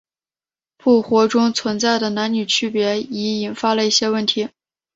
[0.77, 4.49] 部活中存在的男女区别已引发了一些问题。